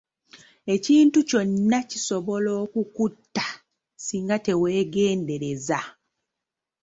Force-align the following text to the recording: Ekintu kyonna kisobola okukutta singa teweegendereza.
Ekintu 0.75 1.17
kyonna 1.29 1.77
kisobola 1.89 2.51
okukutta 2.63 3.45
singa 4.05 4.37
teweegendereza. 4.45 5.79